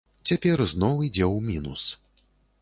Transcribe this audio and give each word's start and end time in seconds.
Цяпер 0.29 0.63
зноў 0.71 0.95
ідзе 1.09 1.25
ў 1.27 1.37
мінус. 1.51 1.85